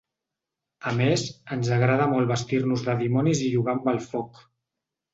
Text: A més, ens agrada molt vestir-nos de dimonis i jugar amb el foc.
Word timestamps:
A 0.91 0.93
més, 0.99 1.25
ens 1.57 1.71
agrada 1.77 2.09
molt 2.15 2.33
vestir-nos 2.33 2.89
de 2.91 2.99
dimonis 3.05 3.47
i 3.51 3.55
jugar 3.55 3.79
amb 3.81 3.95
el 3.97 4.05
foc. 4.11 4.47